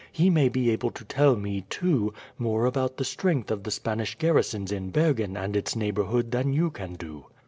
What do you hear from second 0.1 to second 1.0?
He may be able